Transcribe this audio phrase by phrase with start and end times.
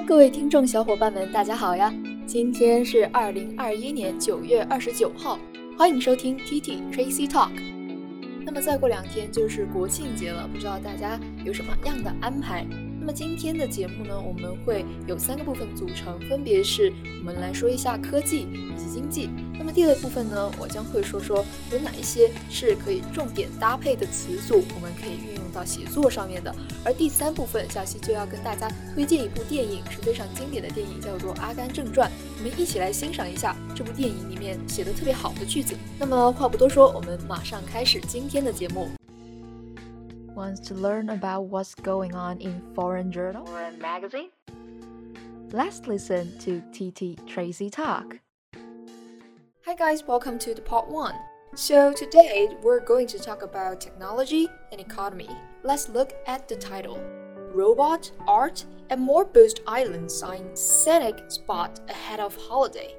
[0.00, 1.90] 各位听众小伙伴们，大家好呀！
[2.26, 5.38] 今天是二零二一年九月二十九号，
[5.78, 7.48] 欢迎收听 T T Tracy Talk。
[8.44, 12.66] 那么再过两天就是国庆节了，不知道大家有什么样的安排？
[13.04, 16.90] 那么今天的节目呢，我们会有三个部分组成，分别是
[17.20, 19.28] 我们来说一下科技以及经济。
[19.58, 26.56] 那么第二部分呢，我将会说说有哪一些是可以重点搭配的词组，我们可以运用到写作上面的。
[26.82, 32.10] 而第三部分，小溪就要跟大家推荐一部电影，是非常经典的电影，叫做《阿甘正传》。
[32.38, 35.76] 我们一起来欣赏一下这部电影里面写的特别好的句子。
[35.98, 38.88] 那么话不多说，我们马上开始今天的节目。
[40.34, 44.30] Wants to learn about what's going on in foreign journal or magazine?
[45.52, 48.18] Let's listen to TT Tracy talk.
[49.64, 51.14] Hi guys, welcome to the part 1.
[51.54, 55.28] So today we're going to talk about technology and economy.
[55.62, 57.00] Let's look at the title.
[57.52, 62.96] Robot, art, and more boost island sign scenic spot ahead of holiday.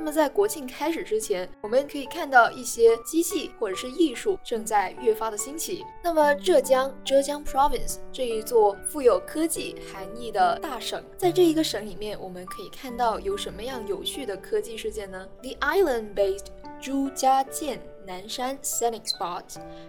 [0.00, 5.84] 那么在国庆开始之前，我们可以看到一些机器或者是艺术正在越发的兴起。
[6.02, 16.46] 那么浙江浙江 Province 这一座富有科技含义的大省，在这一个省里面，我们可以看到有什么样有趣的科技事件呢？The island-based
[16.80, 19.44] 朱家建 Nanshan Scenic Spot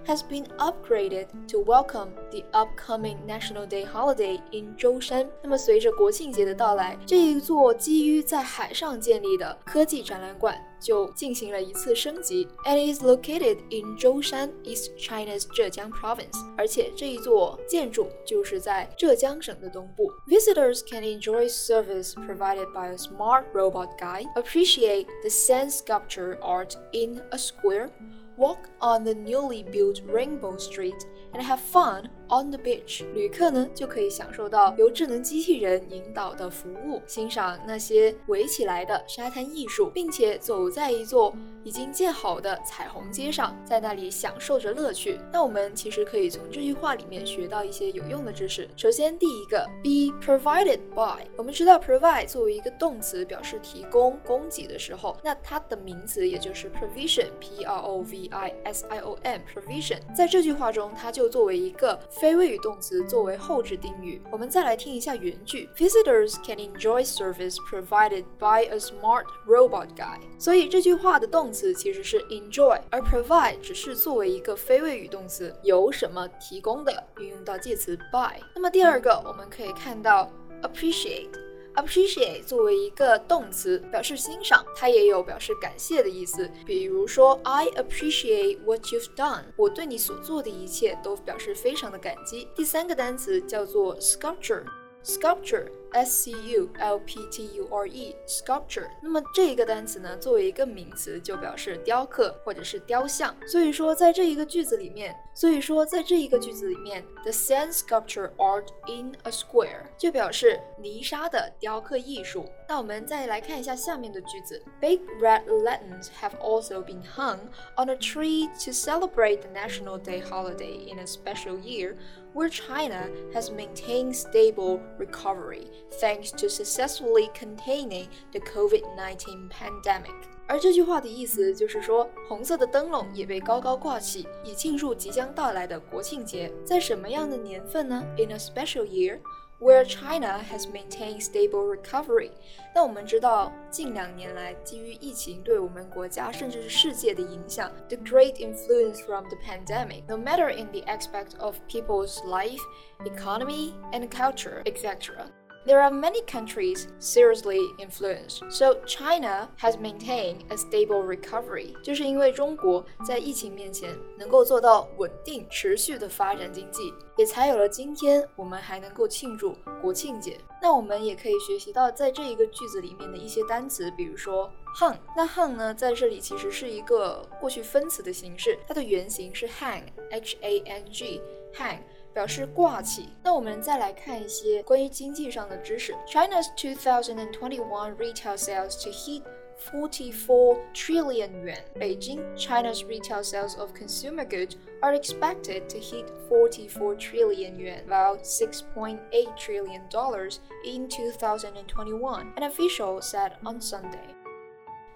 [0.05, 5.27] has been upgraded to welcome the upcoming National Day holiday in 舟山。
[5.41, 12.46] 那么，随着国庆节的到来，这一座基于在海上建立的科技展览馆就进行了一次升级。
[12.64, 16.36] And is located in 舟山，East China's Zhejiang Province。
[16.56, 20.12] 而且这一座建筑就是在浙江省的东部。
[20.28, 27.22] Visitors can enjoy service provided by a smart robot guide, appreciate the sand sculpture art in
[27.30, 27.90] a square
[28.36, 45.19] walk on the newly built Rainbow Street and have fun On the beach，旅客呢就可以享受到由智能机器人引导的服务，欣赏那些围起来的沙滩艺术，并且走在一座已经建好的彩虹街上，在那里享受着乐趣。
[45.33, 48.65] 那我们其实可以从这句话里面学到一些有用的知识。
[48.77, 61.99] 首先，第一个，be provided by，我们知道 provide 作为一个动词，表示提供、供给的时候，那它的名词也就是 provision，p r o v i s i o n，provision，在这句话中，它就作为一个。
[62.21, 64.21] 非谓语动词作为后置定语。
[64.31, 70.19] 我们再来听一下原句：Visitors can enjoy service provided by a smart robot guy。
[70.37, 78.39] 所以这句话的动词其实是 enjoy，而 provide 只是作为一个非谓语动词，由什么提供的，运用到介词 by。
[78.53, 80.31] 那么第二个，我们可以看到
[80.61, 81.31] appreciate。
[81.75, 86.49] Appreciate 作为一个动词，表示欣赏，它也有表示感谢的意思。
[86.65, 92.47] 比如说，I appreciate what you've done，我对你所做的一切都表示非常的感激。
[92.55, 95.67] 第三个单词叫做 sculpture，sculpture。
[95.92, 103.34] S C U L P T U R E sculpture，那么这个单词呢，作为一个名词，就表示雕刻或者是雕像。
[103.46, 112.44] 所以说，在这一个句子里面，所以说在这一个句子里面，the sand sculpture art in a square 就表示泥沙的雕刻艺术。
[112.68, 117.38] 那我们再来看一下下面的句子：Big red lanterns have also been hung
[117.76, 121.96] on a tree to celebrate the National Day holiday in a special year
[122.34, 125.68] where China has maintained stable recovery
[126.00, 130.14] thanks to successfully containing the COVID-19 pandemic。
[130.48, 136.52] 而这句话的意思就是说，红色的灯笼也被高高挂起，以庆祝即将到来的国庆节。
[136.64, 138.04] 在什么样的年份呢？
[138.16, 139.18] In a special year
[139.58, 142.30] where China has maintained stable recovery。
[142.72, 152.60] 那我们知道，近两年来，基于疫情对我们国家甚至是世界的影响，the great influence from the pandemic, no matter in the aspect of people's life,
[153.04, 155.26] economy, and culture, etc.
[155.63, 161.75] There are many countries seriously influenced, so China has maintained a stable recovery.
[161.83, 170.35] 就是因为中国在疫情面前能够做到稳定、持续的发展经济，也才有了今天我们还能够庆祝国庆节。
[170.59, 174.97] 那我们也可以学习到在这一个句子里面的一些单词，比如说 hung。
[175.15, 181.81] 那 hung 呢，在这里其实是一个过去分词的形式，它的原型是 hang，h a n g，hang。
[182.16, 183.10] 表示挂起。
[183.22, 185.92] 那我们再来看一些关于经济上的知识。
[186.06, 189.22] China's 2021 retail sales to hit
[189.58, 191.58] 44 trillion yuan.
[191.76, 198.22] Beijing, China's retail sales of consumer goods are expected to hit 44 trillion yuan, about
[198.22, 204.14] 6.8 trillion dollars in 2021, an official said on Sunday.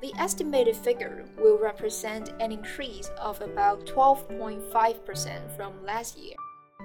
[0.00, 6.34] The estimated figure will represent an increase of about 12.5% from last year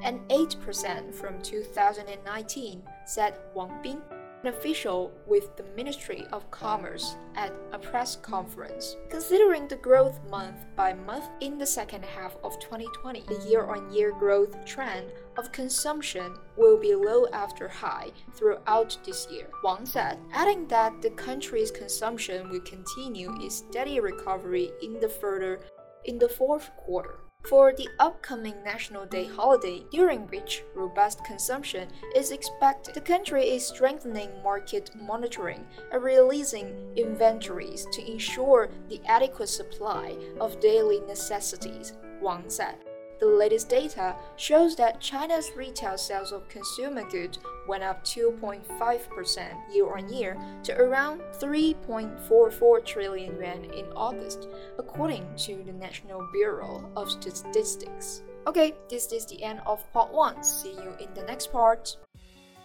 [0.02, 4.00] and 8% from 2019, said Wang Bing.
[4.42, 8.96] an official with the Ministry of Commerce at a press conference.
[9.10, 13.92] Considering the growth month by month in the second half of 2020, the year on
[13.92, 19.48] year growth trend of consumption will be low after high throughout this year.
[19.62, 25.60] Wang said, adding that the country's consumption will continue its steady recovery in the further
[26.06, 27.18] in the fourth quarter
[27.48, 32.94] for the upcoming National Day holiday, during which robust consumption is expected.
[32.94, 40.60] The country is strengthening market monitoring and releasing inventories to ensure the adequate supply of
[40.60, 42.76] daily necessities, Wang said.
[43.20, 47.38] The latest data shows that China's retail sales of consumer goods
[47.68, 55.62] went up 2.5% year on year to around 3.44 trillion yuan in August, according to
[55.64, 58.22] the National Bureau of Statistics.
[58.46, 60.42] Okay, this is the end of part 1.
[60.42, 61.98] See you in the next part.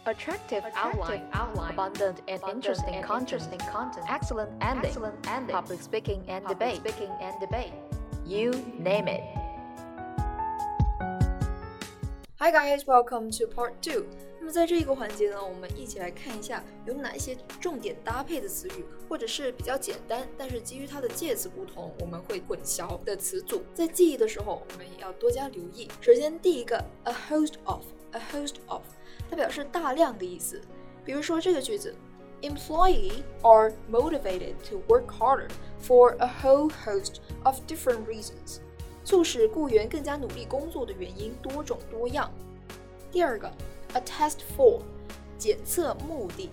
[0.05, 5.27] Attractive, Attractive outline, outline, abundant and abundant interesting, and content, interesting content, excellent ending, excellent
[5.27, 7.73] ending, public speaking and public debate, speaking and debate.
[8.25, 9.23] You name it.
[12.37, 14.03] Hi guys, welcome to part two.
[14.41, 23.63] 那么在这一个环节呢，我们一起来看一下有哪一些重点搭配的词语，或者是比较简单，但是基于它的介词不同，我们会混淆的词组。
[23.73, 25.87] 在记忆的时候，我们也要多加留意。
[26.01, 28.83] 首先，第一个，a host of，a host of，
[29.29, 30.59] 它表示大量的意思。
[31.05, 31.95] 比如说这个句子
[32.41, 35.47] ，employee are motivated to work harder
[35.81, 38.59] for a whole host of different reasons。
[39.05, 42.29] 促使雇员更加努力工作的原因多种多样。
[43.11, 43.49] 第二个
[43.93, 44.81] ，a test for，
[45.37, 46.49] 检测目的。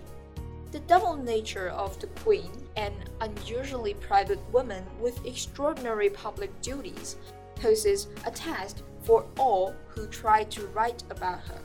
[0.71, 7.17] The double nature of the Queen, an unusually private woman with extraordinary public duties,
[7.61, 11.59] poses a test for all who try to write about her.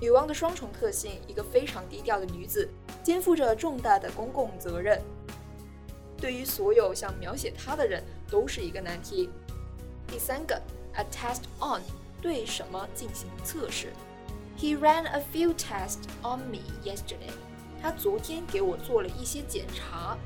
[0.00, 2.68] 女王的双重特性，一个非常低调的女子，
[3.02, 5.00] 肩负着重大的公共责任，
[6.18, 9.28] 对于所有想描写她的人都是一个难题。
[10.08, 10.60] 第三个
[10.94, 11.82] ，a test on
[12.20, 13.92] 对什么进行测试。
[14.58, 17.32] He ran a few tests on me yesterday.
[17.82, 20.16] 他昨天给我做了一些检查。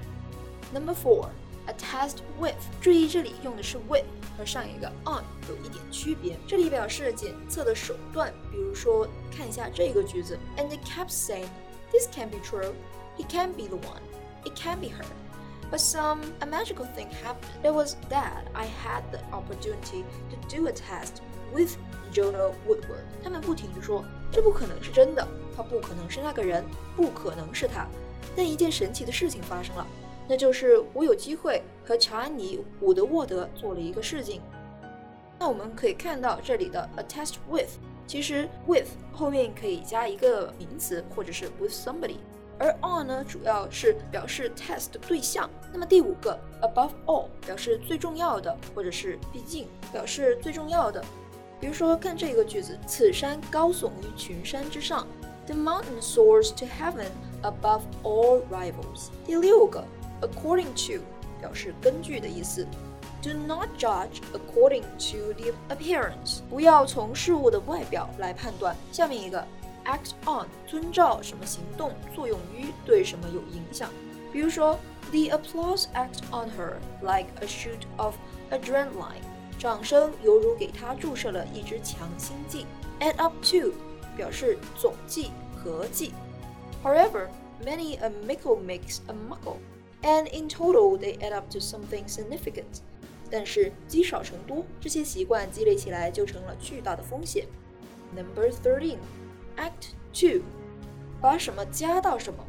[0.72, 1.28] Number four,
[1.66, 2.54] a test with.
[2.80, 4.04] 注意这里用的是 with
[4.36, 6.38] 和上一个 on 有一点区别。
[6.46, 11.48] 这里表示检测的手段，比如说看一下这个句子，and they kept saying,
[11.90, 12.72] "This can be true.
[13.16, 14.02] He can be the one.
[14.44, 15.06] It can be her."
[15.70, 17.52] But some a magical thing happened.
[17.62, 21.20] It was that I had the opportunity to do a test
[21.52, 21.76] with
[22.10, 23.04] Jonah Woodward.
[23.22, 26.64] 他们不停地说，这不可能是真的，他不可能是那个人，
[26.96, 27.86] 不可能是他。
[28.34, 29.86] 但一件神奇的事情发生了，
[30.26, 34.40] 那就是我有机会和乔安妮·伍德沃德做了一个试镜。
[35.38, 37.70] 那我们可以看到这里的 a test with，
[38.06, 42.16] 其实 with 后面可以加一个名词，或者是 with somebody。
[42.58, 45.48] 而 on 呢，主要是表示 test 对象。
[45.72, 51.04] 那么第五个 above all 表示最重要的，或者是毕竟表示最重要的。
[51.60, 55.06] 比如说看这个句子，此山高耸于群山之上
[55.46, 57.08] ，The mountain soars to heaven
[57.42, 59.08] above all rivals。
[59.24, 59.84] 第六个
[60.20, 61.02] according to
[61.40, 62.66] 表示根据的意思。
[63.20, 68.76] Do not judge according to the appearance，不要从事物的外表来判断。
[68.92, 69.44] 下面一个。
[69.87, 73.89] act on 遵照什么行动，作用于对什么有影响。
[74.31, 74.79] 比如说，
[75.11, 78.15] The applause act on her like a shoot of
[78.49, 79.21] adrenaline，
[79.59, 82.65] 掌声犹如给她注射了一支强心剂。
[82.99, 83.73] Add up to
[84.15, 86.13] 表示总计、合计。
[86.83, 87.27] However,
[87.63, 89.57] many a mickle makes a muckle,
[90.01, 92.81] and in total they add up to something significant.
[93.29, 97.45] 但是积少成多，这些习惯积累起来就成了巨大的风险。
[98.15, 98.97] Number thirteen.
[99.58, 100.42] Act to，
[101.20, 102.44] 把什么加到什么，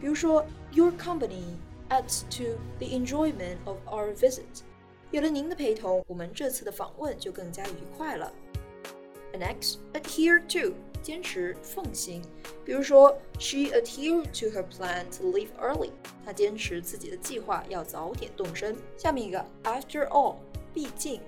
[0.00, 1.56] 比如说，Your company
[1.90, 4.62] adds to the enjoyment of our visit。
[5.10, 8.32] 有了您的陪同，我们这次的访问就更加愉快了。
[9.32, 12.22] Next, adhere to，坚持奉行。
[12.64, 15.90] 比如说，She adhered to her plan to leave early。
[16.24, 18.76] 她坚持自己的计划要早点动身。
[18.96, 20.36] 下面一个，After all，
[20.72, 21.20] 毕竟，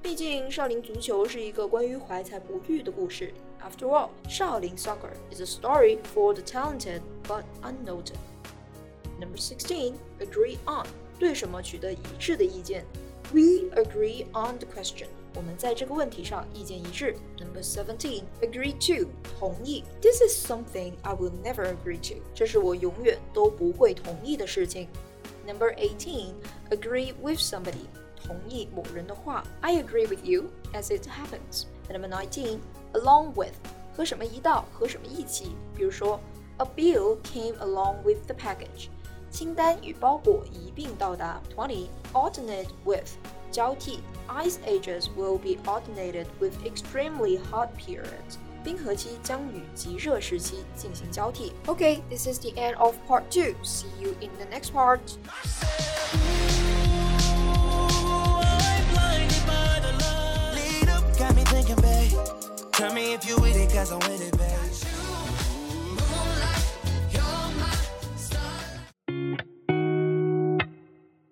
[0.00, 3.34] 毕竟少林足球是一个关于怀才不遇的故事。
[3.63, 8.17] After all, Shaolin Soccer is a story for the talented but unnoted.
[9.19, 9.99] Number 16.
[10.19, 10.87] Agree on.
[11.19, 12.85] 对什么取得一致的意见
[13.31, 15.07] We agree on the question.
[15.35, 17.15] 我们在这个问题上意见一致。
[17.37, 19.83] Number seventeen, agree to 同意。
[20.01, 22.21] This is something I will never agree to.
[22.33, 24.87] 这是我永远都不会同意的事情。
[25.45, 26.33] Number eighteen,
[26.71, 27.85] agree with somebody
[28.15, 29.43] 同意某人的话。
[29.61, 31.65] I agree with you as it happens.
[31.91, 32.59] Number nineteen,
[32.93, 33.53] along with
[33.95, 35.55] 和什么一道，和什么一起。
[35.75, 36.19] 比如说
[36.57, 38.89] A bill came along with the package.
[39.31, 41.41] 清单与包裹一并到达。
[41.55, 43.09] Twenty alternate with
[43.51, 43.99] 交替。
[44.27, 48.37] Ice ages will be alternated with extremely hot periods.
[48.63, 51.53] 冰河期将与极热时期进行交替。
[51.65, 53.55] Okay, this is the end of part two.
[53.63, 54.99] See you in the next part.
[62.73, 64.47] Tell me if you with it, cause I'm with it, babe.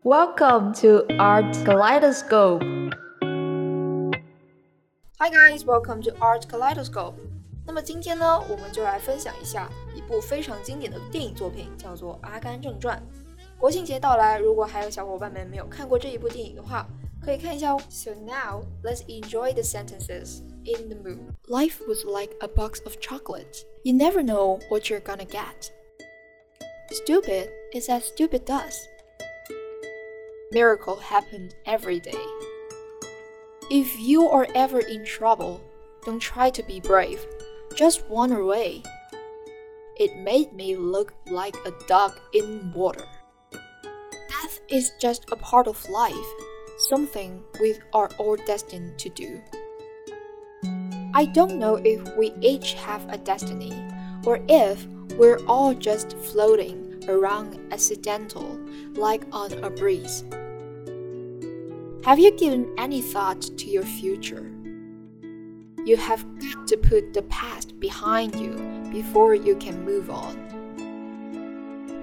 [0.03, 2.63] Welcome to Art Kaleidoscope.
[5.19, 7.15] Hi guys, welcome to Art Kaleidoscope.
[7.65, 12.98] 那么今天呢，我们就来分享一下一部非常经典的电影作品，叫做《阿甘正传》。
[13.60, 16.88] 国庆节到来，如果还有小伙伴们没有看过这一部电影的话，
[17.19, 17.81] 可以看一下哦。
[17.89, 21.35] So now let's enjoy the sentences in the mood.
[21.49, 23.64] Life was like a box of chocolates.
[23.85, 25.71] You never know what you're gonna get.
[26.90, 28.88] Stupid is as stupid does.
[30.50, 32.25] Miracle happened every day.
[33.71, 35.61] If you are ever in trouble,
[36.04, 37.25] don't try to be brave.
[37.75, 38.83] Just run away.
[39.97, 43.07] It made me look like a dog in water.
[43.52, 46.33] Death is just a part of life
[46.88, 49.40] something we are all destined to do.
[51.14, 53.75] I don't know if we each have a destiny,
[54.25, 54.87] or if
[55.19, 58.59] we're all just floating around accidental,
[58.95, 60.25] like on a breeze.
[62.04, 64.50] Have you given any thought to your future?
[65.85, 68.54] You have got to put the past behind you
[68.90, 70.38] before you can move on.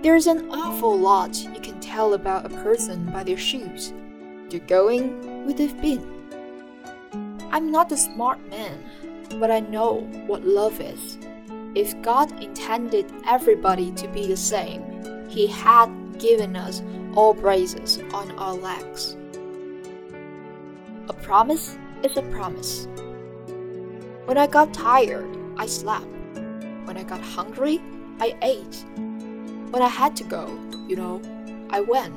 [0.01, 3.91] There's an awful lot you can tell about a person by their shoes
[4.49, 6.19] you're going where they've been.
[7.51, 8.83] I'm not a smart man,
[9.35, 11.17] but I know what love is.
[11.75, 14.83] If God intended everybody to be the same,
[15.29, 15.87] He had
[16.19, 16.81] given us
[17.15, 19.15] all braces on our legs.
[21.09, 22.87] A promise is a promise.
[24.25, 26.05] When I got tired, I slept.
[26.85, 27.81] When I got hungry,
[28.19, 28.85] I ate.
[29.71, 30.47] When I had to go,
[30.87, 31.21] you know,
[31.69, 32.13] I went.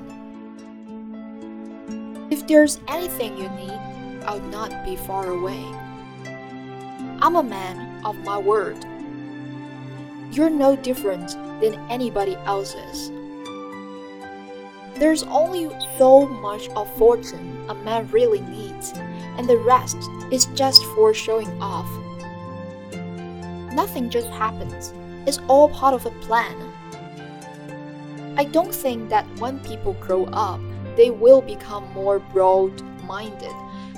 [2.33, 3.79] If there's anything you need,
[4.25, 5.63] I'll not be far away.
[7.23, 8.85] I'm a man of my word.
[10.33, 11.29] You're no different
[11.61, 13.13] than anybody else's.
[14.97, 18.93] There's only so much of fortune a man really needs,
[19.39, 19.99] and the rest
[20.33, 21.89] is just for showing off.
[23.73, 24.93] Nothing just happens,
[25.25, 26.57] it's all part of a plan.
[28.37, 30.59] I don't think that when people grow up,
[30.97, 33.55] they will become more broad minded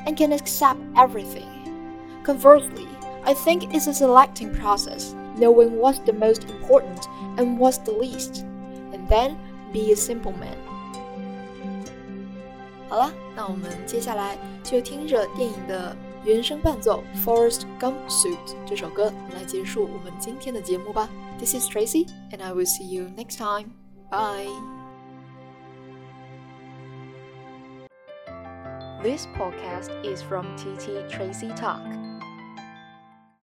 [0.07, 1.49] and can accept everything.
[2.23, 2.87] Conversely,
[3.25, 8.45] I think it's a selecting process, knowing what's the most important and what's the least,
[8.93, 9.37] and then
[9.73, 10.57] be a simple man.
[12.89, 21.09] 好了，那我们接下来就听着电影的原声伴奏《Forrest Gump Suit》这首歌来结束我们今天的节目吧。
[21.39, 23.71] This is Tracy, and I will see you next time.
[24.11, 24.49] Bye.
[29.03, 32.04] This podcast is from TT Tracy Talk.